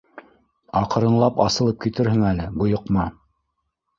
[0.79, 3.05] Аҡрынлап асылып китерһең әле, бойоҡма.